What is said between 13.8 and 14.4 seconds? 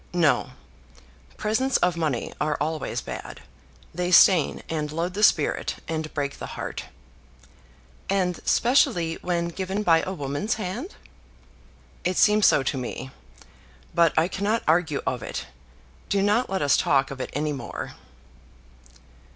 But I